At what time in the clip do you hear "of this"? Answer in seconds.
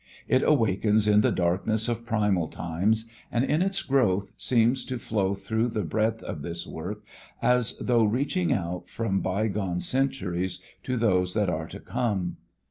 6.23-6.65